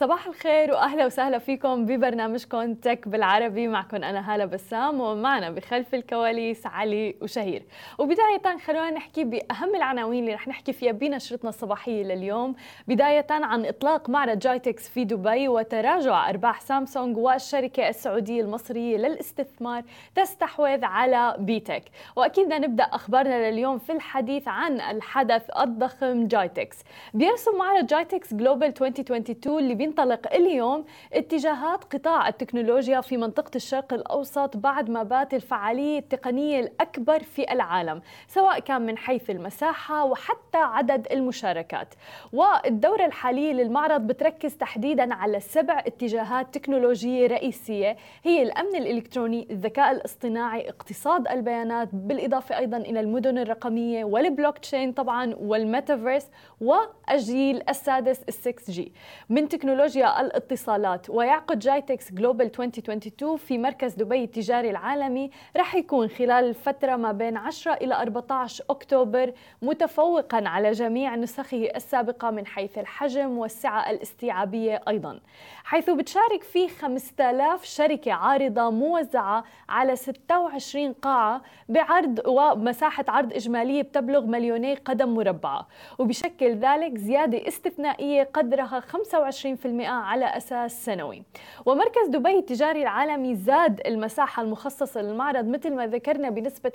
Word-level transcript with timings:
صباح 0.00 0.26
الخير 0.26 0.72
وأهلا 0.72 1.06
وسهلا 1.06 1.38
فيكم 1.38 1.86
ببرنامجكم 1.86 2.74
تك 2.74 3.08
بالعربي. 3.08 3.68
معكم 3.68 3.96
أنا 3.96 4.34
هالة 4.34 4.44
بسام 4.44 5.00
ومعنا 5.00 5.50
بخلف 5.50 5.94
الكواليس 5.94 6.66
علي 6.66 7.16
وشهير. 7.22 7.62
وبداية 7.98 8.58
خلونا 8.64 8.90
نحكي 8.90 9.24
بأهم 9.24 9.74
العناوين 9.74 10.24
اللي 10.24 10.34
رح 10.34 10.48
نحكي 10.48 10.72
فيها 10.72 10.92
بنشرتنا 10.92 11.48
الصباحية 11.48 12.02
لليوم. 12.02 12.54
بداية 12.88 13.26
عن 13.30 13.66
إطلاق 13.66 14.10
معرض 14.10 14.38
GITEX 14.38 14.88
في 14.88 15.04
دبي 15.04 15.48
وتراجع 15.48 16.30
أرباح 16.30 16.60
سامسونج 16.60 17.16
والشركة 17.16 17.88
السعودية 17.88 18.40
المصرية 18.42 18.96
للاستثمار 18.96 19.82
تستحوذ 20.14 20.84
على 20.84 21.36
بيتك. 21.38 21.84
وأكيد 22.16 22.48
نبدأ 22.48 22.84
أخبارنا 22.84 23.50
لليوم 23.50 23.78
في 23.78 23.92
الحديث 23.92 24.48
عن 24.48 24.80
الحدث 24.80 25.50
الضخم 25.60 26.26
GITEX. 26.26 26.78
بيرسم 27.14 27.58
معرض 27.58 27.86
GITEX 27.86 28.34
Global 28.34 28.68
2022 28.68 29.58
اللي 29.58 29.74
ينطلق 29.90 30.32
اليوم 30.34 30.84
اتجاهات 31.12 31.84
قطاع 31.84 32.28
التكنولوجيا 32.28 33.00
في 33.00 33.16
منطقة 33.16 33.50
الشرق 33.56 33.92
الأوسط 33.94 34.56
بعد 34.56 34.90
ما 34.90 35.02
بات 35.02 35.34
الفعالية 35.34 35.98
التقنية 35.98 36.60
الأكبر 36.60 37.22
في 37.22 37.52
العالم 37.52 38.02
سواء 38.28 38.58
كان 38.58 38.82
من 38.86 38.98
حيث 38.98 39.30
المساحة 39.30 40.04
وحتى 40.04 40.58
عدد 40.58 41.06
المشاركات. 41.12 41.94
والدورة 42.32 43.04
الحالية 43.06 43.52
للمعرض 43.52 44.00
بتركز 44.00 44.56
تحديدا 44.56 45.14
على 45.14 45.40
سبع 45.40 45.78
اتجاهات 45.78 46.54
تكنولوجية 46.54 47.26
رئيسية 47.26 47.96
هي 48.24 48.42
الأمن 48.42 48.76
الإلكتروني 48.76 49.46
الذكاء 49.50 49.90
الاصطناعي 49.92 50.68
اقتصاد 50.68 51.28
البيانات 51.28 51.88
بالإضافة 51.92 52.58
أيضا 52.58 52.76
إلى 52.76 53.00
المدن 53.00 53.38
الرقمية 53.38 54.04
والبلوك 54.04 54.58
تشين 54.58 54.92
طبعا 54.92 55.34
والميتافيرس 55.38 56.26
والجيل 56.60 57.62
السادس 57.68 58.20
6G 58.28 58.92
من 59.28 59.48
تكنولوجيا 59.48 59.79
تكنولوجيا 59.80 60.20
الاتصالات. 60.20 61.10
ويعقد 61.10 61.58
GITEX 61.58 62.12
Global 62.12 62.46
2022 62.46 63.36
في 63.36 63.58
مركز 63.58 63.94
دبي 63.94 64.24
التجاري 64.24 64.70
العالمي. 64.70 65.30
رح 65.56 65.74
يكون 65.74 66.08
خلال 66.08 66.44
الفترة 66.44 66.96
ما 66.96 67.12
بين 67.12 67.36
10 67.36 67.72
إلى 67.74 67.94
14 67.94 68.64
أكتوبر 68.70 69.32
متفوقا 69.62 70.48
على 70.48 70.70
جميع 70.70 71.16
نسخه 71.16 71.68
السابقة 71.76 72.30
من 72.30 72.46
حيث 72.46 72.78
الحجم 72.78 73.38
والسعة 73.38 73.90
الاستيعابية 73.90 74.80
أيضا. 74.88 75.20
حيث 75.64 75.90
بتشارك 75.90 76.42
فيه 76.42 76.68
5000 76.68 77.64
شركة 77.64 78.12
عارضة 78.12 78.70
موزعة 78.70 79.44
على 79.68 79.96
26 79.96 80.92
قاعة 80.92 81.42
بعرض 81.68 82.20
ومساحة 82.26 83.04
عرض 83.08 83.32
إجمالية 83.32 83.82
بتبلغ 83.82 84.26
مليوني 84.26 84.74
قدم 84.74 85.14
مربعة. 85.14 85.68
وبشكل 85.98 86.54
ذلك 86.54 86.98
زيادة 86.98 87.48
استثنائية 87.48 88.30
قدرها 88.34 88.80
25% 88.80 89.66
على 89.80 90.24
أساس 90.36 90.84
سنوي. 90.84 91.22
ومركز 91.66 92.08
دبي 92.08 92.38
التجاري 92.38 92.82
العالمي 92.82 93.34
زاد 93.34 93.80
المساحة 93.86 94.42
المخصصة 94.42 95.02
للمعرض 95.02 95.44
مثل 95.44 95.74
ما 95.74 95.86
ذكرنا 95.86 96.30
بنسبة 96.30 96.72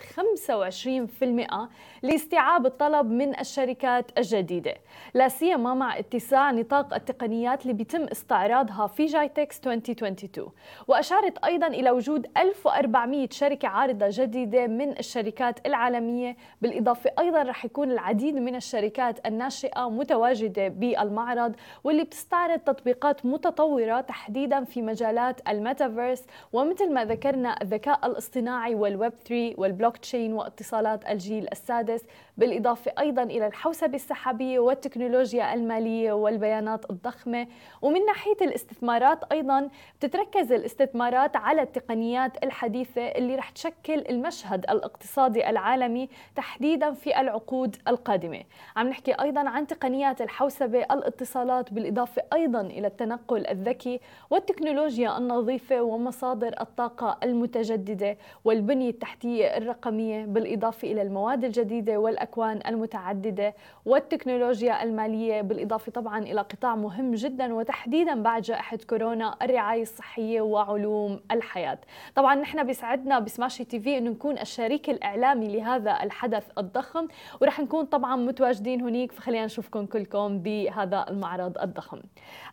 25% 1.21 1.69
لاستيعاب 2.03 2.66
الطلب 2.66 3.11
من 3.11 3.39
الشركات 3.39 4.11
الجديدة. 4.17 4.73
لا 5.13 5.27
سيما 5.27 5.73
مع 5.73 5.99
اتساع 5.99 6.51
نطاق 6.51 6.93
التقنيات 6.93 7.61
اللي 7.61 7.73
بيتم 7.73 8.03
استعراضها 8.03 8.88
في 8.88 9.05
جايتكس 9.05 9.59
2022 9.67 10.49
وأشارت 10.88 11.38
أيضا 11.45 11.67
إلى 11.67 11.91
وجود 11.91 12.27
1400 12.38 13.27
شركة 13.31 13.67
عارضة 13.67 14.05
جديدة 14.09 14.67
من 14.67 14.91
الشركات 14.99 15.67
العالمية. 15.67 16.38
بالإضافة 16.61 17.11
أيضا 17.19 17.43
رح 17.43 17.66
يكون 17.66 17.91
العديد 17.91 18.35
من 18.35 18.56
الشركات 18.56 19.27
الناشئة 19.27 19.89
متواجدة 19.89 20.67
بالمعرض 20.67 21.56
واللي 21.83 22.03
بتستعرض 22.03 22.59
تطبيقات 22.75 23.25
متطورة 23.25 24.02
تحديدا 24.02 24.63
في 24.63 24.81
مجالات 24.81 25.41
الميتافيرس 25.47 26.24
ومثل 26.53 26.94
ما 26.94 27.06
ذكرنا 27.06 27.62
الذكاء 27.62 28.08
الاصطناعي 28.08 28.75
والويب 28.75 29.13
3 29.28 29.53
والبلوك 29.58 29.97
تشين 29.97 30.34
واتصالات 30.34 31.09
الجيل 31.09 31.47
السادس 31.52 32.03
بالإضافة 32.38 32.91
أيضا 33.00 33.24
إلى 33.24 33.47
الحوسبة 33.47 33.96
السحابية 33.96 34.59
والتكنولوجيا 34.59 35.53
المالية 35.53 36.12
والبيانات 36.12 36.90
الضخمة. 36.90 37.47
ومن 37.81 38.06
ناحية 38.06 38.38
الاستثمارات 38.41 39.24
أيضا 39.31 39.69
بتتركز 40.00 40.52
الاستثمارات 40.52 41.36
على 41.36 41.62
التقنيات 41.62 42.44
الحديثة 42.44 43.02
اللي 43.02 43.36
رح 43.36 43.50
تشكل 43.50 44.03
المشهد 44.09 44.66
الاقتصادي 44.69 45.50
العالمي 45.50 46.09
تحديدا 46.36 46.94
في 46.94 47.19
العقود 47.22 47.75
القادمة. 47.88 48.44
عم 48.75 48.88
نحكي 48.88 49.13
أيضا 49.13 49.50
عن 49.50 49.68
تقنيات 49.68 50.22
الحوسبة 50.22 50.80
الاتصالات 50.80 51.74
بالإضافة 51.74 52.22
أيضا 52.34 52.62
إلى 52.65 52.87
التنقل 52.87 53.47
الذكي 53.47 53.99
والتكنولوجيا 54.29 55.17
النظيفة 55.17 55.81
ومصادر 55.81 56.55
الطاقة 56.61 57.17
المتجددة 57.23 58.17
والبنية 58.43 58.89
التحتية 58.89 59.57
الرقمية 59.57 60.25
بالإضافة 60.25 60.91
إلى 60.91 61.01
المواد 61.01 61.43
الجديدة 61.43 61.97
والأكوان 61.97 62.59
المتعددة 62.67 63.53
والتكنولوجيا 63.85 64.83
المالية 64.83 65.41
بالإضافة 65.41 65.91
طبعا 65.91 66.19
إلى 66.19 66.41
قطاع 66.41 66.75
مهم 66.75 67.11
جدا 67.13 67.53
وتحديدا 67.53 68.21
بعد 68.21 68.41
جائحة 68.41 68.77
كورونا 68.89 69.35
الرعاية 69.41 69.81
الصحية 69.81 70.41
وعلوم 70.41 71.19
الحياة. 71.31 71.77
طبعا 72.15 72.35
نحن 72.35 72.63
بيسعدنا 72.63 73.19
بسماشي 73.19 73.63
تي 73.63 73.79
في 73.79 73.97
أنه 73.97 74.09
نكون 74.11 74.37
الشريك 74.37 74.89
الإعلامي 74.89 75.47
لهذا 75.47 76.03
الحدث 76.03 76.47
الضخم 76.57 77.07
ورح 77.41 77.59
نكون 77.59 77.85
طبعا 77.85 78.15
متواجدين 78.15 78.81
هناك 78.81 79.11
فخلينا 79.11 79.45
نشوفكم 79.45 79.85
كلكم 79.85 80.39
بهذا 80.39 81.05
المعرض 81.09 81.57
الضخم. 81.57 81.99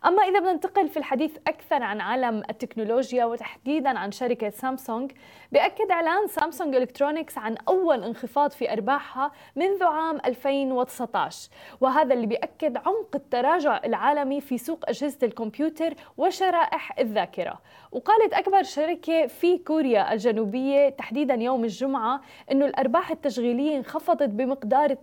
أما 0.07 0.23
إذا 0.23 0.39
بدنا 0.39 0.53
ننتقل 0.53 0.89
في 0.89 0.97
الحديث 0.97 1.37
أكثر 1.47 1.83
عن 1.83 2.01
عالم 2.01 2.43
التكنولوجيا 2.51 3.25
وتحديدا 3.25 3.99
عن 3.99 4.13
شركة 4.13 4.51
سامسونج 4.51 5.13
بأكد 5.53 5.91
إعلان 5.91 6.27
سامسونج 6.27 6.75
إلكترونيكس 6.75 7.39
عن 7.39 7.57
أول 7.69 8.05
انخفاض 8.05 8.51
في 8.51 8.73
أرباحها 8.73 9.33
منذ 9.57 9.85
عام 9.85 10.19
2019 10.27 11.51
وهذا 11.81 12.15
اللي 12.15 12.27
بيأكد 12.27 12.77
عمق 12.77 13.09
التراجع 13.15 13.81
العالمي 13.85 14.41
في 14.41 14.59
سوق 14.59 14.89
أجهزة 14.89 15.19
الكمبيوتر 15.27 15.95
وشرائح 16.17 16.99
الذاكرة. 16.99 17.61
وقالت 17.93 18.33
أكبر 18.33 18.63
شركة 18.63 19.27
في 19.27 19.59
كوريا 19.59 20.13
الجنوبية 20.13 20.89
تحديدا 20.89 21.35
يوم 21.35 21.65
الجمعة 21.65 22.21
أنه 22.53 22.67
الأرباح 22.67 23.11
التشغيلية 23.11 23.77
انخفضت 23.77 24.29
بمقدار 24.29 24.95
32% 24.95 24.97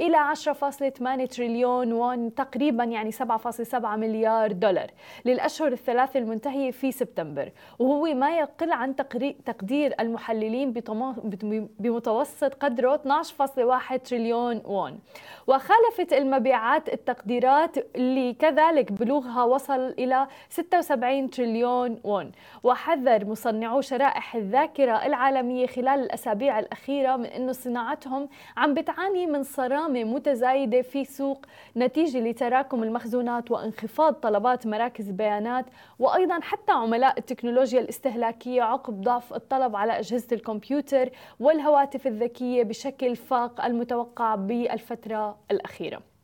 إلى 0.00 0.34
10.8 0.34 1.28
تريليون 1.36 1.92
وون 1.92 2.34
تقريبا 2.34 2.84
يعني 2.84 3.12
7.7 3.12 3.74
مليار 3.84 4.52
دولار 4.52 4.90
للأشهر 5.24 5.72
الثلاث 5.72 6.16
المنتهية 6.16 6.70
في 6.70 6.92
سبتمبر. 6.92 7.52
وهو 7.78 8.14
ما 8.14 8.38
يقل 8.38 8.72
عن 8.72 8.96
تقدير 9.44 9.94
المحللين 10.00 10.72
بمتوسط 11.78 12.54
قدره 12.54 13.22
12.1 13.92 14.02
تريليون 14.04 14.62
وون 14.64 14.98
وخالفت 15.46 16.12
المبيعات 16.12 16.92
التقديرات 16.92 17.96
اللي 17.96 18.32
كذلك 18.34 18.92
بلوغها 18.92 19.44
وصل 19.44 19.80
إلى 19.80 20.26
76 20.50 21.05
تريليون 21.30 22.00
وون 22.04 22.32
وحذر 22.62 23.24
مصنعو 23.24 23.80
شرائح 23.80 24.36
الذاكرة 24.36 25.06
العالمية 25.06 25.66
خلال 25.66 26.00
الأسابيع 26.00 26.58
الأخيرة 26.58 27.16
من 27.16 27.26
أنه 27.26 27.52
صناعتهم 27.52 28.28
عم 28.56 28.74
بتعاني 28.74 29.26
من 29.26 29.42
صرامة 29.42 30.04
متزايدة 30.04 30.82
في 30.82 31.04
سوق 31.04 31.46
نتيجة 31.76 32.20
لتراكم 32.20 32.82
المخزونات 32.82 33.50
وانخفاض 33.50 34.14
طلبات 34.14 34.66
مراكز 34.66 35.08
البيانات 35.08 35.66
وأيضا 35.98 36.40
حتى 36.40 36.72
عملاء 36.72 37.18
التكنولوجيا 37.18 37.80
الاستهلاكية 37.80 38.62
عقب 38.62 39.00
ضعف 39.00 39.34
الطلب 39.34 39.76
على 39.76 39.98
أجهزة 39.98 40.28
الكمبيوتر 40.32 41.10
والهواتف 41.40 42.06
الذكية 42.06 42.62
بشكل 42.62 43.16
فاق 43.16 43.64
المتوقع 43.64 44.34
بالفترة 44.34 45.38
الأخيرة. 45.50 46.15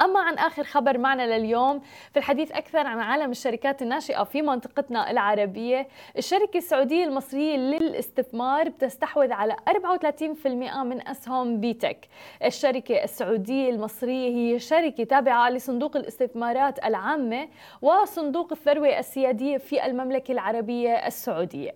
أما 0.00 0.20
عن 0.20 0.34
آخر 0.34 0.64
خبر 0.64 0.98
معنا 0.98 1.38
لليوم 1.38 1.80
في 2.12 2.16
الحديث 2.16 2.52
أكثر 2.52 2.86
عن 2.86 2.98
عالم 3.00 3.30
الشركات 3.30 3.82
الناشئة 3.82 4.24
في 4.24 4.42
منطقتنا 4.42 5.10
العربية 5.10 5.88
الشركة 6.18 6.58
السعودية 6.58 7.04
المصرية 7.04 7.56
للاستثمار 7.56 8.68
بتستحوذ 8.68 9.32
على 9.32 9.56
34% 9.68 10.46
من 10.84 11.08
أسهم 11.08 11.60
بيتك. 11.60 12.08
الشركة 12.44 13.04
السعودية 13.04 13.70
المصرية 13.70 14.28
هي 14.54 14.58
شركة 14.58 15.04
تابعة 15.04 15.50
لصندوق 15.50 15.96
الاستثمارات 15.96 16.84
العامة 16.84 17.48
وصندوق 17.82 18.52
الثروة 18.52 18.98
السيادية 18.98 19.56
في 19.56 19.86
المملكة 19.86 20.32
العربية 20.32 21.06
السعودية. 21.06 21.74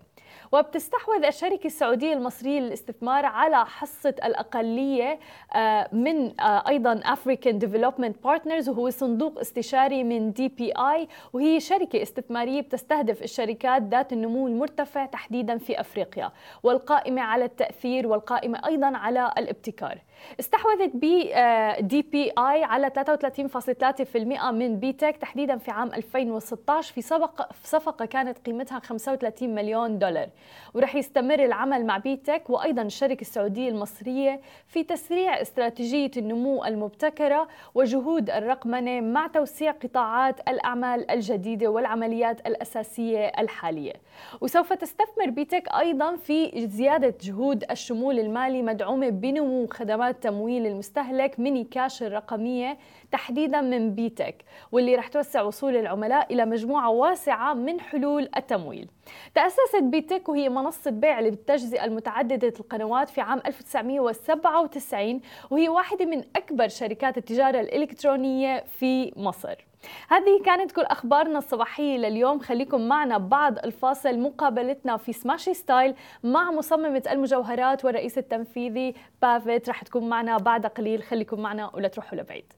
وبتستحوذ 0.52 1.25
الشركة 1.25 1.66
السعودية 1.66 2.12
المصرية 2.12 2.60
للاستثمار 2.60 3.26
على 3.26 3.66
حصة 3.66 4.14
الأقلية 4.25 5.19
آه، 5.54 5.88
من 5.93 6.40
آه، 6.40 6.69
أيضا 6.69 7.00
African 7.00 7.54
Development 7.64 8.12
Partners 8.28 8.69
وهو 8.69 8.90
صندوق 8.90 9.38
استشاري 9.38 10.04
من 10.04 10.32
DPI 10.32 11.08
وهي 11.32 11.60
شركة 11.60 12.02
استثمارية 12.02 12.60
بتستهدف 12.60 13.22
الشركات 13.22 13.82
ذات 13.82 14.12
النمو 14.12 14.46
المرتفع 14.46 15.06
تحديدا 15.06 15.58
في 15.58 15.81
أفريقيا 15.81 16.32
والقائمة 16.62 17.22
على 17.22 17.44
التأثير 17.44 18.06
والقائمة 18.06 18.66
أيضا 18.66 18.96
على 18.96 19.32
الابتكار. 19.38 19.99
استحوذت 20.40 20.96
DPI 20.96 22.64
على 22.64 22.90
33.3% 22.90 24.16
من 24.50 24.76
B.TECH 24.76 25.16
تحديدا 25.16 25.56
في 25.56 25.70
عام 25.70 25.88
2016 25.94 26.94
في 26.94 27.02
صفقة 27.02 27.48
في 27.52 27.69
صفقة 27.69 28.04
كانت 28.04 28.38
قيمتها 28.46 28.78
35 28.78 29.54
مليون 29.54 29.98
دولار. 29.98 30.28
ورح 30.74 30.94
يستمر 30.94 31.44
العمل 31.44 31.86
مع 31.86 31.98
B.TECH 31.99 32.50
وأيضا 32.50 32.82
الشركة 32.82 33.20
السعودية 33.20 33.69
المصرية 33.69 34.40
في 34.66 34.84
تسريع 34.84 35.40
استراتيجية 35.40 36.10
النمو 36.16 36.64
المبتكرة 36.64 37.48
وجهود 37.75 38.30
الرقمنة 38.30 39.00
مع 39.00 39.26
توسيع 39.26 39.70
قطاعات 39.70 40.40
الأعمال 40.48 41.10
الجديدة 41.10 41.68
والعمليات 41.68 42.46
الأساسية 42.46 43.26
الحالية. 43.38 43.92
وسوف 44.40 44.72
تستثمر 44.72 45.30
B.TECH 45.31 45.69
أيضا 45.68 46.16
في 46.16 46.66
زيادة 46.68 47.14
جهود 47.20 47.64
الشمول 47.70 48.18
المالي 48.18 48.62
مدعومة 48.62 49.08
بنمو 49.08 49.66
خدمات 49.70 50.12
تمويل 50.20 50.67
المستهلك 50.67 51.41
Mini 51.40 51.64
Cash 51.64 52.02
الرقمية 52.03 52.79
تحديدا 53.12 53.61
من 53.61 53.94
B.TECH 53.94 54.44
واللي 54.73 54.97
رح 54.97 55.09
توسع 55.09 55.43
وصول 55.43 55.76
العملاء 55.76 56.32
إلى 56.32 56.44
مجموعة 56.44 56.91
واسعة 56.91 57.55
من 57.55 57.81
حلول 57.81 58.29
التمويل. 58.37 58.88
تأسست 59.35 59.82
B.TECH 59.82 60.28
وهي 60.29 60.49
منصة 60.49 60.91
بيع 60.91 61.20
للتجزئة 61.20 61.85
المتعددة 61.85 62.53
القنوات 62.61 63.09
في 63.09 63.20
عام 63.20 63.43
1997 63.47 65.20
وهي 65.50 65.69
واحدة 65.69 66.05
من 66.05 66.25
أكبر 66.37 66.69
شركات 66.69 67.19
التجارة 67.19 67.61
الإلكترونية 67.61 68.64
في 68.79 69.12
مصر. 69.17 69.71
هذه 70.08 70.43
كانت 70.44 70.73
كل 70.73 70.82
أخبارنا 70.82 71.38
الصباحية 71.38 71.96
لليوم 71.96 72.38
خليكم 72.38 72.88
معنا 72.88 73.19
بعد 73.19 73.58
الفاصل 73.58 74.19
مقابلتنا 74.19 74.96
في 74.96 75.12
Smashi 75.12 75.54
Style 75.54 75.94
مع 76.23 76.50
مصممة 76.50 77.02
المجوهرات 77.11 77.84
والرئيس 77.84 78.19
التنفيذي 78.19 78.94
بافيت 79.23 79.69
رح 79.69 79.82
تكون 79.82 80.08
معنا 80.08 80.37
بعد 80.37 80.67
قليل 80.67 81.02
خليكم 81.02 81.40
معنا 81.40 81.70
ولا 81.75 81.88
تروحوا 81.88 82.19
لبعيد 82.19 82.52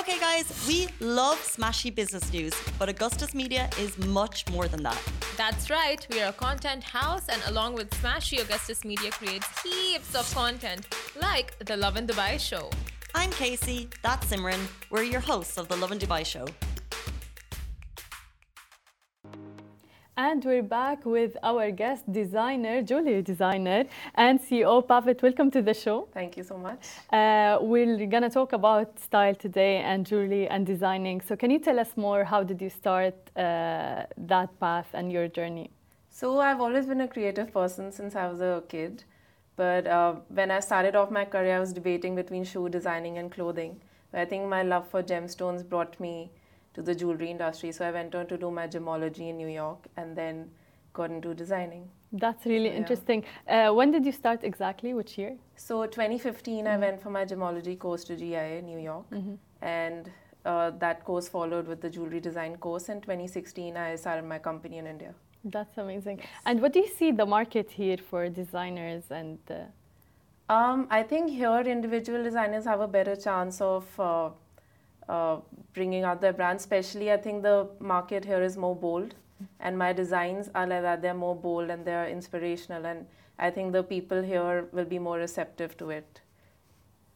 Okay, 0.00 0.18
guys, 0.20 0.46
we 0.68 0.88
love 1.00 1.38
smashy 1.38 1.90
business 1.92 2.30
news, 2.30 2.54
but 2.78 2.88
Augustus 2.88 3.34
Media 3.34 3.68
is 3.80 3.96
much 4.20 4.38
more 4.54 4.68
than 4.68 4.82
that. 4.82 5.00
That's 5.38 5.70
right, 5.70 6.06
we 6.12 6.20
are 6.22 6.28
a 6.28 6.38
content 6.46 6.82
house, 6.84 7.26
and 7.28 7.40
along 7.48 7.74
with 7.74 7.88
Smashy, 8.02 8.36
Augustus 8.44 8.84
Media 8.84 9.10
creates 9.10 9.48
heaps 9.62 10.14
of 10.14 10.32
content, 10.34 10.82
like 11.26 11.58
the 11.70 11.76
Love 11.76 11.96
in 11.96 12.06
Dubai 12.06 12.38
show. 12.38 12.70
I'm 13.18 13.30
Casey, 13.30 13.88
that's 14.02 14.26
Simran. 14.30 14.62
We're 14.90 15.08
your 15.14 15.20
hosts 15.20 15.56
of 15.56 15.68
the 15.68 15.76
Love 15.76 15.90
and 15.90 15.98
Dubai 15.98 16.22
show. 16.32 16.46
And 20.18 20.44
we're 20.44 20.62
back 20.62 21.06
with 21.06 21.34
our 21.42 21.70
guest 21.70 22.02
designer, 22.12 22.82
jewelry 22.82 23.22
designer, 23.22 23.84
and 24.16 24.38
CEO 24.38 24.86
Pavet. 24.86 25.22
Welcome 25.22 25.50
to 25.52 25.62
the 25.62 25.72
show. 25.72 26.08
Thank 26.12 26.36
you 26.36 26.44
so 26.44 26.58
much. 26.58 26.82
Uh, 27.10 27.56
we're 27.62 28.06
gonna 28.06 28.28
talk 28.28 28.52
about 28.52 29.00
style 29.00 29.34
today 29.34 29.78
and 29.78 30.04
jewelry 30.04 30.46
and 30.48 30.66
designing. 30.66 31.22
So, 31.22 31.36
can 31.36 31.50
you 31.50 31.58
tell 31.58 31.80
us 31.80 31.96
more? 31.96 32.22
How 32.22 32.42
did 32.42 32.60
you 32.60 32.68
start 32.68 33.14
uh, 33.34 34.04
that 34.34 34.50
path 34.60 34.88
and 34.92 35.10
your 35.10 35.26
journey? 35.28 35.70
So, 36.10 36.38
I've 36.40 36.60
always 36.60 36.84
been 36.84 37.00
a 37.00 37.08
creative 37.08 37.50
person 37.50 37.92
since 37.92 38.14
I 38.14 38.28
was 38.28 38.42
a 38.42 38.62
kid. 38.68 39.04
But 39.56 39.86
uh, 39.86 40.16
when 40.28 40.50
I 40.50 40.60
started 40.60 40.94
off 40.94 41.10
my 41.10 41.24
career, 41.24 41.56
I 41.56 41.60
was 41.60 41.72
debating 41.72 42.14
between 42.14 42.44
shoe 42.44 42.68
designing 42.68 43.18
and 43.18 43.32
clothing. 43.32 43.80
But 44.12 44.20
I 44.20 44.24
think 44.26 44.46
my 44.46 44.62
love 44.62 44.88
for 44.88 45.02
gemstones 45.02 45.66
brought 45.68 45.98
me 45.98 46.30
to 46.74 46.82
the 46.82 46.94
jewelry 46.94 47.30
industry. 47.30 47.72
So 47.72 47.86
I 47.86 47.90
went 47.90 48.14
on 48.14 48.26
to 48.26 48.36
do 48.36 48.50
my 48.50 48.68
gemology 48.68 49.30
in 49.30 49.38
New 49.38 49.48
York 49.48 49.86
and 49.96 50.16
then 50.16 50.50
got 50.92 51.10
into 51.10 51.34
designing. 51.34 51.88
That's 52.12 52.46
really 52.46 52.68
yeah. 52.68 52.80
interesting. 52.82 53.24
Uh, 53.48 53.70
when 53.72 53.90
did 53.90 54.06
you 54.06 54.12
start 54.12 54.44
exactly? 54.44 54.94
Which 54.94 55.18
year? 55.18 55.36
So 55.56 55.86
2015, 55.86 56.64
mm-hmm. 56.64 56.74
I 56.74 56.76
went 56.76 57.02
for 57.02 57.10
my 57.10 57.24
gemology 57.24 57.78
course 57.78 58.04
to 58.04 58.16
GIA 58.16 58.62
New 58.62 58.78
York, 58.78 59.10
mm-hmm. 59.10 59.34
and 59.62 60.10
uh, 60.44 60.70
that 60.78 61.04
course 61.04 61.28
followed 61.28 61.66
with 61.66 61.80
the 61.80 61.90
jewelry 61.90 62.20
design 62.20 62.56
course. 62.56 62.88
In 62.88 63.00
2016, 63.00 63.76
I 63.76 63.96
started 63.96 64.24
my 64.24 64.38
company 64.38 64.78
in 64.78 64.86
India. 64.86 65.14
That's 65.48 65.78
amazing. 65.78 66.22
And 66.44 66.60
what 66.60 66.72
do 66.72 66.80
you 66.80 66.88
see 66.88 67.12
the 67.12 67.24
market 67.24 67.70
here 67.70 67.98
for 67.98 68.28
designers 68.28 69.04
and? 69.10 69.38
Uh... 69.48 70.52
Um, 70.52 70.88
I 70.90 71.02
think 71.04 71.30
here 71.30 71.60
individual 71.60 72.22
designers 72.22 72.64
have 72.64 72.80
a 72.80 72.88
better 72.88 73.14
chance 73.14 73.60
of 73.60 73.84
uh, 74.00 74.30
uh, 75.08 75.38
bringing 75.72 76.02
out 76.02 76.20
their 76.20 76.32
brand. 76.32 76.58
Especially, 76.58 77.12
I 77.12 77.16
think 77.16 77.44
the 77.44 77.68
market 77.78 78.24
here 78.24 78.42
is 78.42 78.56
more 78.56 78.74
bold, 78.74 79.14
and 79.60 79.78
my 79.78 79.92
designs 79.92 80.50
are 80.54 80.66
like 80.66 80.82
that. 80.82 81.00
They're 81.00 81.14
more 81.14 81.36
bold 81.36 81.70
and 81.70 81.84
they're 81.84 82.08
inspirational, 82.08 82.86
and 82.86 83.06
I 83.38 83.50
think 83.50 83.72
the 83.72 83.84
people 83.84 84.22
here 84.22 84.68
will 84.72 84.84
be 84.84 84.98
more 84.98 85.18
receptive 85.18 85.76
to 85.76 85.90
it 85.90 86.20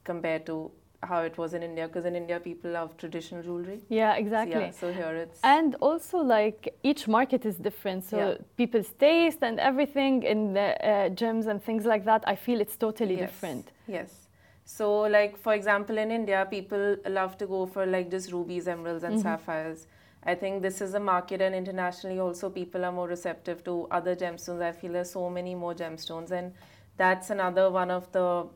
compared 0.05 0.47
to 0.47 0.71
how 1.03 1.23
it 1.23 1.39
was 1.39 1.55
in 1.55 1.63
India 1.63 1.87
because 1.87 2.05
in 2.05 2.15
India 2.15 2.39
people 2.39 2.71
love 2.71 2.97
traditional 2.97 3.43
jewelry. 3.43 3.81
Yeah, 3.89 4.15
exactly. 4.17 4.61
Yeah, 4.61 4.71
so 4.71 4.93
here 4.93 5.15
it's 5.15 5.41
and 5.43 5.75
also 5.77 6.19
like 6.19 6.75
each 6.83 7.09
market 7.09 7.47
is 7.47 7.57
different. 7.57 8.05
So 8.05 8.17
yeah. 8.19 8.35
people's 8.57 8.91
taste 8.99 9.39
and 9.43 9.59
everything 9.59 10.23
in 10.23 10.53
the 10.53 10.69
uh, 10.87 11.09
gems 11.11 11.47
and 11.47 11.63
things 11.63 11.85
like 11.85 12.05
that, 12.05 12.25
I 12.27 12.37
feel 12.37 12.61
it's 12.61 12.77
totally 12.77 13.17
yes. 13.17 13.31
different. 13.31 13.73
Yes. 13.87 14.29
So 14.65 15.01
like 15.03 15.39
for 15.39 15.55
example 15.55 15.97
in 15.99 16.11
India 16.11 16.47
people 16.49 16.97
love 17.09 17.39
to 17.39 17.47
go 17.47 17.67
for 17.67 17.87
like 17.87 18.11
just 18.11 18.31
rubies, 18.33 18.69
emeralds 18.69 19.05
and 19.05 19.15
mm-hmm. 19.15 19.23
sapphires. 19.23 19.87
I 20.23 20.35
think 20.35 20.61
this 20.61 20.83
is 20.83 20.93
a 20.93 21.01
market 21.01 21.41
and 21.41 21.55
internationally 21.55 22.19
also 22.19 22.51
people 22.51 22.85
are 22.85 22.93
more 22.93 23.09
receptive 23.09 23.65
to 23.65 23.87
other 23.91 24.15
gemstones. 24.15 24.61
I 24.61 24.73
feel 24.73 24.93
there's 24.93 25.11
so 25.11 25.31
many 25.31 25.55
more 25.55 25.75
gemstones 25.75 26.31
and 26.31 26.53
that's 26.99 27.31
another 27.31 27.71
one 27.71 27.91
of 27.91 28.13
the 28.13 28.47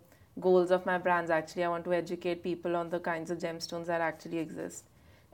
goals 0.40 0.70
of 0.70 0.84
my 0.86 0.98
brands 0.98 1.30
actually. 1.30 1.64
I 1.64 1.68
want 1.68 1.84
to 1.84 1.92
educate 1.92 2.42
people 2.42 2.76
on 2.76 2.90
the 2.90 3.00
kinds 3.00 3.30
of 3.30 3.38
gemstones 3.38 3.86
that 3.86 4.00
actually 4.00 4.38
exist. 4.38 4.84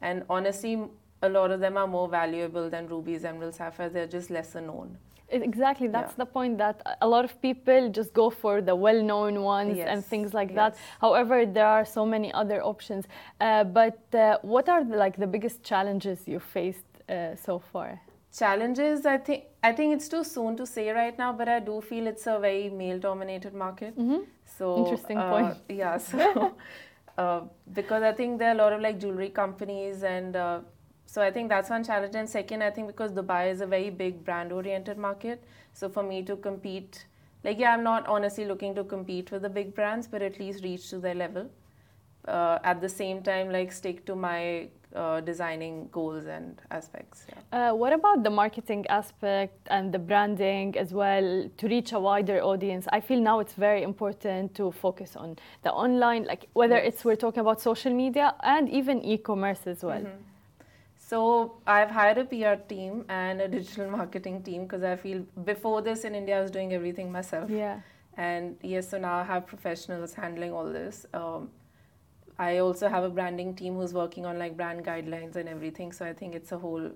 And 0.01 0.25
honestly, 0.31 0.83
a 1.23 1.29
lot 1.29 1.51
of 1.51 1.61
them 1.61 1.77
are 1.77 1.87
more 1.87 2.09
valuable 2.09 2.71
than 2.71 2.89
rubies, 2.89 3.25
emeralds, 3.25 3.59
sapphires. 3.59 3.93
They're 3.93 4.07
just 4.07 4.31
lesser 4.31 4.61
known. 4.61 4.97
Exactly, 5.33 5.87
that's 5.87 6.13
yeah. 6.13 6.25
the 6.25 6.27
point 6.27 6.59
that 6.59 6.99
a 7.01 7.07
lot 7.07 7.25
of 7.25 7.41
people 7.41 7.89
just 7.89 8.13
go 8.13 8.31
for 8.31 8.61
the 8.61 8.75
well 8.75 9.01
known 9.01 9.43
ones 9.43 9.77
yes. 9.77 9.87
and 9.89 10.05
things 10.05 10.35
like 10.35 10.49
yes. 10.49 10.57
that. 10.57 10.77
However, 11.01 11.47
there 11.47 11.67
are 11.67 11.85
so 11.85 12.05
many 12.05 12.33
other 12.33 12.63
options. 12.63 13.07
Uh, 13.41 13.63
but 13.63 14.01
uh, 14.13 14.39
what 14.43 14.69
are 14.69 14.83
the, 14.83 14.97
like 14.97 15.17
the 15.17 15.29
biggest 15.29 15.63
challenges 15.63 16.27
you 16.27 16.41
faced 16.41 16.85
uh, 17.09 17.37
so 17.37 17.61
far? 17.61 18.01
Challenges, 18.37 19.07
I 19.07 19.19
think 19.19 19.45
I 19.63 19.73
think 19.73 19.95
it's 19.95 20.09
too 20.09 20.23
soon 20.23 20.57
to 20.57 20.65
say 20.65 20.91
right 20.91 21.17
now, 21.19 21.33
but 21.33 21.49
I 21.49 21.59
do 21.59 21.81
feel 21.81 22.07
it's 22.07 22.27
a 22.29 22.39
very 22.39 22.71
male 22.71 22.99
dominated 22.99 23.55
market. 23.55 23.99
Mm-hmm. 23.99 24.21
So 24.59 24.79
interesting 24.79 25.19
uh, 25.19 25.31
point. 25.31 25.57
Yeah. 25.69 25.99
So 25.99 26.55
uh, 27.19 27.41
because 27.73 28.05
I 28.05 28.13
think 28.13 28.39
there 28.39 28.51
are 28.51 28.55
a 28.55 28.59
lot 28.59 28.73
of 28.73 28.81
like 28.81 29.01
jewelry 29.01 29.31
companies, 29.31 30.05
and 30.05 30.37
uh, 30.37 30.61
so 31.07 31.21
I 31.21 31.33
think 31.33 31.49
that's 31.49 31.71
one 31.71 31.83
challenge. 31.83 32.15
And 32.15 32.29
second, 32.29 32.63
I 32.63 32.71
think 32.71 32.87
because 32.87 33.11
Dubai 33.11 33.51
is 33.51 33.63
a 33.63 33.67
very 33.67 33.91
big 33.91 34.25
brand 34.25 34.53
oriented 34.53 34.97
market, 34.97 35.43
so 35.73 35.89
for 35.89 36.05
me 36.05 36.23
to 36.23 36.37
compete, 36.37 37.07
like 37.43 37.59
yeah, 37.59 37.75
I'm 37.75 37.83
not 37.83 38.07
honestly 38.07 38.45
looking 38.45 38.77
to 38.77 38.85
compete 38.85 39.33
with 39.33 39.43
the 39.43 39.51
big 39.51 39.75
brands, 39.75 40.07
but 40.07 40.23
at 40.23 40.39
least 40.39 40.63
reach 40.63 40.89
to 40.91 40.99
their 40.99 41.17
level. 41.17 41.51
Uh, 42.29 42.59
at 42.63 42.81
the 42.81 42.89
same 42.89 43.23
time, 43.23 43.51
like 43.51 43.73
stick 43.73 44.05
to 44.07 44.15
my 44.15 44.69
uh, 44.95 45.21
designing 45.21 45.89
goals 45.93 46.27
and 46.27 46.61
aspects. 46.71 47.27
Yeah. 47.29 47.71
Uh, 47.71 47.75
what 47.75 47.93
about 47.93 48.23
the 48.23 48.31
marketing 48.31 48.87
aspect 48.89 49.57
and 49.71 49.93
the 49.93 49.99
branding 49.99 50.77
as 50.77 50.93
well 50.93 51.49
to 51.57 51.69
reach 51.69 51.93
a 51.93 52.01
wider 52.01 52.41
audience? 52.43 52.87
I 52.93 53.01
feel 53.01 53.21
now 53.21 53.41
it's 53.41 53.55
very 53.55 53.83
important 53.83 54.55
to 54.57 54.73
focus 54.73 55.17
on 55.17 55.37
the 55.63 55.73
online, 55.73 56.25
like 56.25 56.49
whether 56.55 56.77
yes. 56.77 56.95
it's 56.95 57.05
we're 57.05 57.17
talking 57.17 57.41
about 57.41 57.61
social 57.61 57.95
media 57.95 58.35
and 58.43 58.69
even 58.69 59.05
e-commerce 59.05 59.67
as 59.67 59.83
well. 59.83 60.01
Mm-hmm. 60.01 60.23
So 60.99 61.55
I've 61.67 61.91
hired 61.91 62.19
a 62.19 62.25
PR 62.25 62.63
team 62.69 63.05
and 63.09 63.41
a 63.41 63.49
digital 63.49 63.91
marketing 63.91 64.43
team 64.43 64.63
because 64.63 64.85
I 64.85 64.95
feel 64.95 65.25
before 65.45 65.83
this 65.83 66.05
in 66.05 66.15
India 66.15 66.39
I 66.39 66.41
was 66.41 66.53
doing 66.53 66.73
everything 66.73 67.11
myself. 67.11 67.51
Yeah. 67.51 67.81
And 68.17 68.57
yes, 68.63 68.91
so 68.91 68.99
now 68.99 69.15
I 69.15 69.25
have 69.25 69.47
professionals 69.47 70.15
handling 70.15 70.53
all 70.53 70.67
this. 70.73 71.07
Um, 71.15 71.51
I 72.41 72.59
also 72.59 72.89
have 72.89 73.05
a 73.05 73.11
branding 73.11 73.55
team 73.55 73.75
who's 73.77 73.93
working 73.93 74.25
on 74.25 74.39
like 74.39 74.57
brand 74.57 74.83
guidelines 74.85 75.37
and 75.37 75.47
everything. 75.49 75.93
So 75.93 76.07
I 76.07 76.15
think 76.15 76.35
it's 76.35 76.53
a 76.53 76.59
whole 76.59 76.91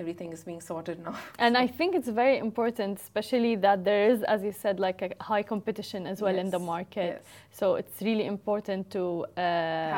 everything 0.00 0.32
is 0.32 0.42
being 0.44 0.60
sorted 0.60 0.98
now. 1.04 1.14
And 1.44 1.56
I 1.64 1.66
think 1.66 1.94
it's 1.98 2.08
very 2.08 2.38
important, 2.38 2.92
especially 3.00 3.56
that 3.66 3.84
there 3.84 4.04
is, 4.12 4.22
as 4.34 4.40
you 4.48 4.52
said, 4.52 4.78
like 4.80 5.02
a 5.02 5.10
high 5.30 5.42
competition 5.42 6.06
as 6.06 6.22
well 6.22 6.36
in 6.44 6.50
the 6.50 6.58
market. 6.74 7.10
yes. 7.14 7.22
So 7.60 7.74
it's 7.80 8.00
really 8.00 8.26
important 8.26 8.90
to 8.96 9.02
uh, 9.36 9.40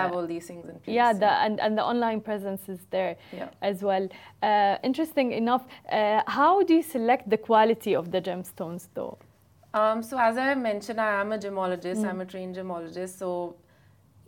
Have 0.02 0.12
all 0.16 0.26
these 0.26 0.46
things 0.48 0.64
in 0.72 0.76
place. 0.80 0.94
yeah, 1.00 1.12
the, 1.12 1.30
and, 1.44 1.60
and 1.60 1.76
the 1.78 1.84
online 1.84 2.20
presence 2.22 2.62
is 2.74 2.80
there 2.90 3.14
Yeah. 3.32 3.50
as 3.70 3.82
well. 3.82 4.08
Uh, 4.42 4.76
interesting 4.82 5.32
enough, 5.32 5.64
uh, 5.92 6.22
how 6.26 6.62
do 6.68 6.72
you 6.78 6.82
select 6.96 7.28
the 7.34 7.40
quality 7.48 7.94
of 7.94 8.10
the 8.10 8.20
gemstones 8.28 8.88
though? 8.94 9.16
Um, 9.74 10.02
so 10.02 10.18
as 10.18 10.36
I 10.38 10.54
mentioned, 10.54 10.98
I 11.00 11.20
am 11.20 11.30
a 11.32 11.38
gemologist. 11.38 12.04
I'm 12.08 12.20
a 12.20 12.24
trained 12.32 12.56
gemologist. 12.56 13.18
So 13.18 13.54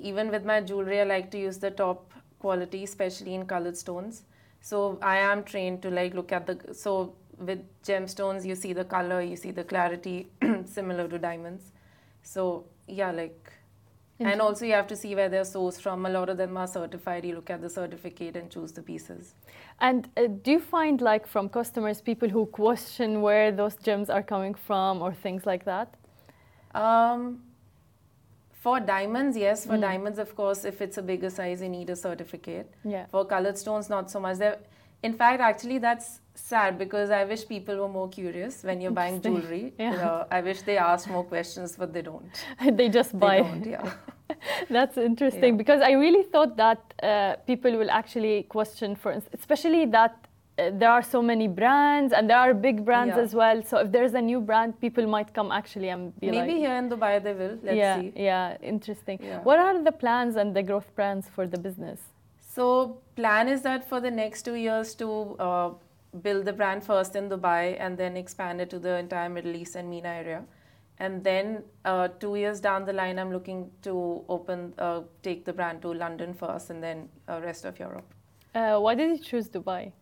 even 0.03 0.31
with 0.31 0.45
my 0.45 0.61
jewelry, 0.61 1.01
I 1.01 1.05
like 1.05 1.31
to 1.31 1.39
use 1.39 1.59
the 1.59 1.71
top 1.71 2.13
quality, 2.39 2.85
especially 2.85 3.35
in 3.35 3.47
colored 3.47 3.77
stones. 3.77 4.23
So 4.61 4.99
I 5.03 5.17
am 5.19 5.43
trained 5.45 5.83
to 5.83 5.91
like 5.91 6.15
look 6.15 6.33
at 6.33 6.47
the. 6.47 6.75
So 6.75 7.15
with 7.39 7.61
gemstones, 7.83 8.45
you 8.45 8.55
see 8.55 8.73
the 8.73 8.85
color, 8.85 9.21
you 9.23 9.37
see 9.37 9.51
the 9.51 9.65
clarity, 9.65 10.29
similar 10.65 11.09
to 11.09 11.19
diamonds. 11.19 11.73
So 12.23 12.65
yeah, 12.87 13.11
like. 13.11 13.53
And 14.21 14.41
also, 14.41 14.65
you 14.65 14.75
have 14.75 14.87
to 14.87 14.95
see 14.95 15.17
where 15.17 15.29
they're 15.29 15.43
sourced 15.43 15.81
from. 15.81 16.07
A 16.07 16.09
lot 16.09 16.29
of 16.29 16.37
them 16.37 16.57
are 16.57 16.69
certified. 16.69 17.25
You 17.25 17.35
look 17.35 17.51
at 17.51 17.61
the 17.61 17.69
certificate 17.69 18.37
and 18.37 18.49
choose 18.49 18.71
the 18.71 18.81
pieces. 18.81 19.35
And 19.81 20.09
uh, 20.17 20.29
do 20.43 20.53
you 20.53 20.61
find 20.61 21.01
like 21.01 21.27
from 21.27 21.49
customers 21.49 22.01
people 22.01 22.29
who 22.29 22.47
question 22.47 23.21
where 23.21 23.51
those 23.51 23.75
gems 23.75 24.11
are 24.11 24.23
coming 24.23 24.55
from 24.55 25.03
or 25.03 25.13
things 25.13 25.45
like 25.45 25.65
that? 25.65 25.97
Um, 26.73 27.43
for 28.63 28.79
diamonds, 28.81 29.37
yes. 29.37 29.67
For 29.67 29.77
diamonds, 29.91 30.19
of 30.25 30.31
course, 30.41 30.61
if 30.73 30.81
it's 30.85 30.97
a 30.99 31.03
bigger 31.03 31.31
size, 31.39 31.61
you 31.65 31.69
need 31.69 31.91
a 31.91 31.97
certificate. 31.97 32.69
Yeah. 32.85 33.07
For 33.07 33.25
colored 33.35 33.59
stones, 33.59 33.89
not 33.97 34.11
so 34.15 34.21
much. 34.21 34.37
There, 34.39 34.59
in 35.03 35.15
fact, 35.21 35.41
actually, 35.41 35.79
that's 35.79 36.21
sad 36.35 36.79
because 36.79 37.11
I 37.11 37.25
wish 37.25 37.43
people 37.49 37.77
were 37.83 37.89
more 37.89 38.09
curious 38.09 38.63
when 38.63 38.81
you're 38.81 38.97
buying 39.03 39.21
jewelry. 39.27 39.65
Yeah. 39.79 39.91
You 39.93 39.97
know, 39.97 40.27
I 40.31 40.41
wish 40.49 40.63
they 40.63 40.79
asked 40.79 41.09
more 41.17 41.25
questions, 41.25 41.75
but 41.77 41.93
they 41.93 42.03
don't. 42.03 42.31
they 42.79 42.89
just 42.89 43.13
They 43.13 43.19
buy. 43.27 43.39
don't. 43.39 43.67
Yeah. 43.67 43.93
That's 44.71 44.97
interesting 44.97 45.53
Yeah. 45.55 45.63
because 45.63 45.81
I 45.83 45.93
really 46.05 46.23
thought 46.33 46.57
that 46.57 46.81
uh, 47.03 47.37
people 47.51 47.73
will 47.77 47.91
actually 47.91 48.45
question, 48.45 48.95
for 48.95 49.11
especially 49.33 49.87
that 49.87 50.15
there 50.71 50.91
are 50.91 51.03
so 51.03 51.21
many 51.23 51.49
brands 51.49 52.13
and 52.13 52.29
there 52.31 52.39
are 52.39 52.55
big 52.55 52.85
brands 52.85 53.17
Yeah. 53.17 53.23
as 53.23 53.35
well. 53.35 53.63
So 53.63 53.79
if 53.79 53.93
there's 53.93 54.15
a 54.15 54.21
new 54.21 54.41
brand, 54.41 54.81
people 54.81 55.07
might 55.07 55.33
come 55.35 55.51
actually 55.51 55.89
and 55.89 56.19
be 56.21 56.31
Maybe 56.31 56.53
like, 56.53 56.63
here 56.65 56.75
in 56.75 56.89
Dubai 56.89 57.23
they 57.23 57.35
will. 57.35 57.59
Let's 57.63 57.77
yeah, 57.77 58.01
see. 58.01 58.13
yeah, 58.17 58.57
interesting. 58.63 59.19
Yeah. 59.23 59.41
What 59.43 59.59
are 59.59 59.83
the 59.83 59.93
plans 59.93 60.37
and 60.37 60.55
the 60.55 60.63
growth 60.63 60.95
plans 60.97 61.29
for 61.29 61.47
the 61.47 61.59
business? 61.59 62.01
So 62.41 62.99
plan 63.17 63.49
is 63.49 63.63
that 63.63 63.89
for 63.89 64.01
the 64.01 64.11
next 64.11 64.43
two 64.43 64.55
years 64.55 64.95
to 64.97 65.37
uh, 65.39 65.71
build 66.23 66.45
the 66.45 66.53
brand 66.53 66.85
first 66.85 67.17
in 67.17 67.29
Dubai 67.29 67.77
and 67.79 67.97
then 67.97 68.17
expand 68.17 68.61
it 68.61 68.69
to 68.71 68.79
the 68.79 68.97
entire 68.99 69.29
Middle 69.29 69.55
East 69.57 69.77
and 69.77 69.89
MENA 69.89 70.09
area. 70.09 70.45
And 70.99 71.25
then 71.25 71.65
uh, 71.85 72.09
two 72.21 72.37
years 72.37 72.61
down 72.61 72.85
the 72.85 72.93
line, 72.93 73.19
I'm 73.19 73.33
looking 73.33 73.71
to 73.83 74.23
open, 74.29 74.75
uh, 74.79 75.01
take 75.23 75.45
the 75.45 75.53
brand 75.53 75.83
to 75.83 75.93
London 75.93 76.35
first 76.35 76.71
and 76.71 76.83
then 76.83 77.09
uh, 77.29 77.41
rest 77.43 77.65
of 77.65 77.79
Europe. 77.79 78.05
Uh, 78.55 78.79
why 78.79 78.95
did 78.95 79.09
you 79.11 79.19
choose 79.19 79.49
Dubai? 79.49 79.93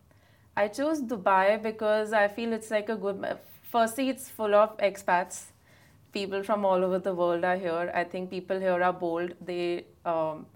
I 0.56 0.68
chose 0.68 1.00
Dubai 1.00 1.62
because 1.62 2.12
I 2.12 2.28
feel 2.28 2.52
it's 2.52 2.70
like 2.70 2.88
a 2.88 2.96
good. 2.96 3.24
Firstly, 3.62 4.08
it's 4.08 4.28
full 4.28 4.54
of 4.54 4.76
expats. 4.78 5.46
People 6.12 6.42
from 6.42 6.64
all 6.64 6.84
over 6.84 6.98
the 6.98 7.14
world 7.14 7.44
are 7.44 7.56
here. 7.56 7.90
I 7.94 8.04
think 8.04 8.30
people 8.30 8.58
here 8.58 8.82
are 8.82 8.92
bold. 8.92 9.34
They 9.40 9.84
um, 10.04 10.46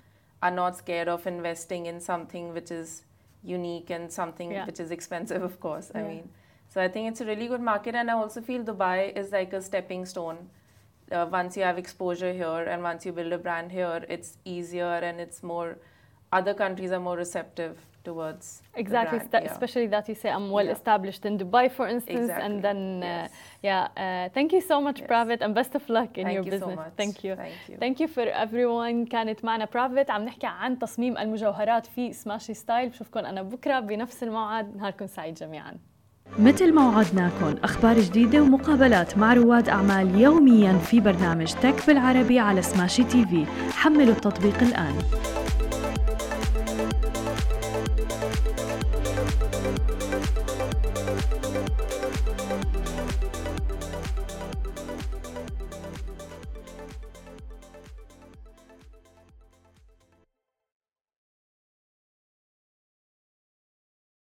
are 0.43 0.51
not 0.51 0.77
scared 0.77 1.09
of 1.09 1.27
investing 1.27 1.87
in 1.87 2.01
something 2.01 2.53
which 2.53 2.71
is 2.73 3.05
unique 3.45 3.91
and 3.91 4.11
something 4.13 4.51
Yeah. 4.51 4.67
which 4.67 4.81
is 4.81 4.91
expensive, 4.91 5.43
of 5.43 5.61
course. 5.61 5.93
I 5.95 6.03
mean, 6.03 6.29
so 6.69 6.81
I 6.81 6.89
think 6.89 7.09
it's 7.11 7.21
a 7.21 7.27
really 7.27 7.47
good 7.47 7.61
market, 7.61 7.95
and 7.95 8.11
I 8.11 8.15
also 8.15 8.41
feel 8.41 8.65
Dubai 8.65 9.17
is 9.17 9.31
like 9.31 9.53
a 9.53 9.63
stepping 9.63 10.07
stone. 10.07 10.51
Uh, 11.13 11.27
once 11.31 11.57
you 11.57 11.63
have 11.63 11.79
exposure 11.79 12.33
here 12.33 12.63
and 12.75 12.83
once 12.83 13.05
you 13.07 13.13
build 13.13 13.33
a 13.33 13.39
brand 13.39 13.71
here, 13.71 14.05
it's 14.09 14.39
easier 14.45 14.95
and 15.09 15.21
it's 15.21 15.43
more. 15.43 15.77
Other 16.33 16.55
countries 16.55 16.91
are 16.91 16.99
more 16.99 17.17
receptive 17.17 17.77
towards 18.09 18.45
the 18.75 18.81
Exactly, 18.85 19.19
brand, 19.19 19.29
sta- 19.31 19.43
yeah. 19.45 19.53
especially 19.53 19.89
that 19.95 20.05
you 20.11 20.17
say 20.23 20.29
I'm 20.37 20.49
well 20.57 20.69
Yeah. 20.69 20.77
established 20.79 21.23
in 21.29 21.35
Dubai, 21.43 21.65
for 21.79 21.87
instance, 21.95 22.27
Exactly, 22.29 22.45
and 22.47 22.55
then 22.67 22.81
uh, 23.03 23.07
yes. 23.07 23.31
yeah. 23.69 23.83
Uh, 24.03 24.27
thank 24.37 24.49
you 24.57 24.63
so 24.71 24.77
much, 24.87 24.99
Yes. 25.01 25.09
Pravit, 25.11 25.41
and 25.45 25.51
best 25.61 25.73
of 25.79 25.85
luck 25.97 26.11
in 26.21 26.25
Thank 26.27 26.37
your 26.37 26.45
you 26.49 26.53
so 26.53 26.57
business. 26.57 26.77
much. 26.83 26.93
Thank 27.03 27.17
you. 27.25 27.33
Thank 27.45 27.61
you. 27.69 27.77
Thank 27.85 27.97
you 28.03 28.09
for 28.17 28.25
everyone 28.45 28.97
كانت 29.11 29.45
معنا 29.45 29.69
برايفت 29.75 30.11
عم 30.11 30.25
نحكي 30.25 30.47
عن 30.47 30.79
تصميم 30.79 31.19
المجوهرات 31.19 31.87
في 31.87 32.13
سماشي 32.13 32.55
ستايل 32.55 32.89
بشوفكم 32.89 33.21
أنا 33.21 33.43
بكره 33.43 33.81
بنفس 33.81 34.23
الموعد 34.23 34.77
نهاركم 34.77 35.07
سعيد 35.07 35.35
جميعا 35.35 35.73
مثل 36.39 36.73
ما 36.75 36.89
وعدناكم 36.89 37.55
أخبار 37.65 38.01
جديدة 38.01 38.41
ومقابلات 38.43 39.19
مع 39.19 39.35
رواد 39.35 39.69
أعمال 39.69 40.21
يومياً 40.21 40.73
في 40.79 41.01
برنامج 41.01 41.53
تك 41.53 41.87
بالعربي 41.87 42.39
على 42.39 42.63
سماشي 42.63 43.05
تي 43.05 43.25
في 43.27 43.47
حملوا 43.73 44.15
التطبيق 44.15 44.63
الآن 44.63 44.95